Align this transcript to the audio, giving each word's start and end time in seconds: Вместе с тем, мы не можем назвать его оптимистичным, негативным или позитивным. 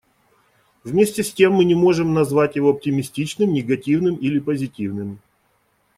Вместе 0.83 1.23
с 1.23 1.31
тем, 1.31 1.53
мы 1.53 1.63
не 1.63 1.75
можем 1.75 2.15
назвать 2.15 2.55
его 2.55 2.69
оптимистичным, 2.71 3.53
негативным 3.53 4.15
или 4.15 4.39
позитивным. 4.39 5.19